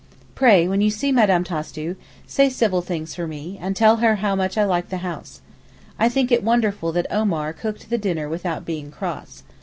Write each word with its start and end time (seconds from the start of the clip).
Pray, 0.33 0.67
when 0.67 0.81
you 0.81 0.89
see 0.89 1.11
Mme. 1.11 1.43
Tastu, 1.43 1.95
say 2.25 2.49
civil 2.49 2.81
things 2.81 3.13
for 3.13 3.27
me, 3.27 3.59
and 3.61 3.75
tell 3.75 3.97
her 3.97 4.15
how 4.15 4.35
much 4.35 4.57
I 4.57 4.63
like 4.63 4.89
the 4.89 4.97
house. 5.05 5.41
I 5.99 6.09
think 6.09 6.31
it 6.31 6.43
wonderful 6.43 6.91
that 6.93 7.05
Omar 7.11 7.53
cooked 7.53 7.87
the 7.91 7.99
dinner 7.99 8.27
without 8.27 8.65
being 8.65 8.89
cross. 8.89 9.43